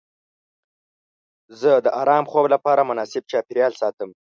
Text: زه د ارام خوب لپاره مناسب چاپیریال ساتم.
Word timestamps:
زه 1.59 1.71
د 1.85 1.87
ارام 2.01 2.25
خوب 2.31 2.45
لپاره 2.55 2.87
مناسب 2.89 3.23
چاپیریال 3.31 3.73
ساتم. 3.81 4.09